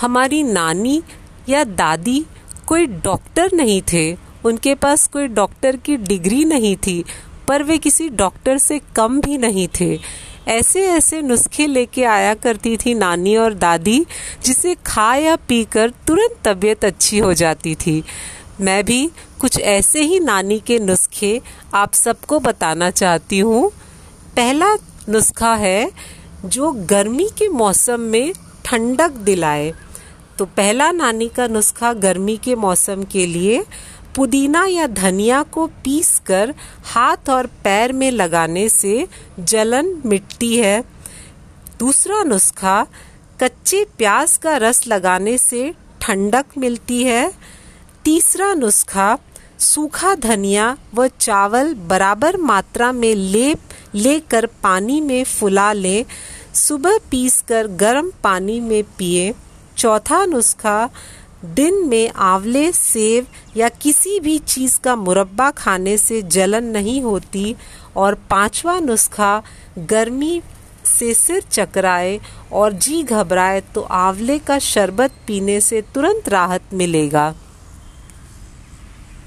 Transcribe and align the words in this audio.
हमारी 0.00 0.42
नानी 0.42 1.02
या 1.48 1.64
दादी 1.64 2.24
कोई 2.66 2.86
डॉक्टर 2.86 3.50
नहीं 3.52 3.82
थे, 3.92 4.16
उनके 4.44 4.74
पास 4.74 5.06
कोई 5.06 5.26
डॉक्टर 5.28 5.76
की 5.76 5.96
डिग्री 5.96 6.44
नहीं 6.44 6.76
थी, 6.76 7.04
पर 7.48 7.62
वे 7.62 7.78
किसी 7.78 8.08
डॉक्टर 8.08 8.58
से 8.58 8.80
कम 8.96 9.20
भी 9.20 9.38
नहीं 9.38 9.68
थे। 9.80 9.98
ऐसे 10.48 10.86
ऐसे 10.88 11.22
नुस्खे 11.22 11.66
लेके 11.66 12.04
आया 12.04 12.34
करती 12.34 12.76
थी 12.76 12.94
नानी 12.94 13.36
और 13.36 13.54
दादी, 13.54 14.06
जिसे 14.44 14.74
खा 14.86 15.14
या 15.14 15.36
पीकर 15.36 15.90
तुरंत 16.06 16.36
तबीयत 16.44 16.84
अच्छी 16.84 17.18
हो 17.18 17.34
जाती 17.34 17.74
थी। 17.74 18.02
मैं 18.60 18.84
भी 18.84 19.10
कुछ 19.40 19.60
ऐसे 19.60 20.02
ही 20.02 20.20
नानी 20.20 20.58
के 20.60 20.78
नुस्खे 20.78 21.40
आप 21.74 21.94
सबको 21.94 22.40
बताना 22.40 22.90
चाहती 22.90 23.38
हूँ। 23.38 23.70
पहला 24.36 24.74
नुस्खा 25.08 25.54
है, 25.54 25.90
जो 26.44 26.72
गर्मी 26.72 27.28
के 27.38 27.48
मौसम 27.48 28.00
में 28.00 28.32
ठंडक 28.64 29.10
दिलाए। 29.10 29.72
तो 30.40 30.44
पहला 30.46 30.90
नानी 30.90 31.28
का 31.28 31.46
नुस्खा 31.46 31.92
गर्मी 31.92 32.36
के 32.36 32.54
मौसम 32.54 33.02
के 33.02 33.26
लिए 33.26 33.64
पुदीना 34.16 34.64
या 34.66 34.86
धनिया 34.86 35.42
को 35.42 35.66
पीस 35.66 36.18
कर 36.18 36.54
हाथ 36.84 37.28
और 37.30 37.46
पैर 37.46 37.92
में 37.92 38.10
लगाने 38.10 38.68
से 38.68 39.06
जलन 39.38 40.02
मिटती 40.06 40.56
है। 40.56 40.84
दूसरा 41.78 42.22
नुस्खा 42.22 42.86
कच्चे 43.40 43.84
प्याज 43.98 44.36
का 44.36 44.56
रस 44.56 44.86
लगाने 44.86 45.38
से 45.38 45.74
ठंडक 46.00 46.56
मिलती 46.58 47.02
है। 47.04 47.32
तीसरा 48.04 48.54
नुस्खा 48.54 49.18
सूखा 49.58 50.14
धनिया 50.14 50.76
व 50.94 51.08
चावल 51.08 51.74
बराबर 51.74 52.36
मात्रा 52.36 52.92
में 52.92 53.14
लेप 53.14 53.58
लेकर 53.94 54.46
पानी 54.46 55.00
में 55.00 55.24
फुला 55.24 55.72
लें। 55.72 56.04
सुबह 56.54 56.98
पीसकर 57.10 57.66
गर्म 57.66 58.12
पानी 58.24 58.60
में 58.60 58.82
पिए। 58.98 59.32
चौथा 59.80 60.24
नुस्खा, 60.26 60.88
दिन 61.44 61.74
में 61.88 62.10
आंवले 62.10 62.70
सेब 62.72 63.26
या 63.56 63.68
किसी 63.82 64.18
भी 64.20 64.36
चीज़ 64.38 64.78
का 64.80 64.96
मुरब्बा 64.96 65.50
खाने 65.50 65.96
से 65.98 66.20
जलन 66.22 66.64
नहीं 66.64 67.00
होती 67.02 67.54
और 67.96 68.14
पांचवा 68.30 68.78
नुस्खा, 68.80 69.42
गर्मी 69.78 70.40
से 70.84 71.12
सिर 71.14 71.40
चकराए 71.42 72.18
और 72.52 72.72
जी 72.72 73.02
घबराए 73.02 73.60
तो 73.74 73.80
आंवले 73.80 74.38
का 74.38 74.58
शरबत 74.58 75.12
पीने 75.26 75.60
से 75.60 75.80
तुरंत 75.94 76.28
राहत 76.28 76.74
मिलेगा। 76.74 77.32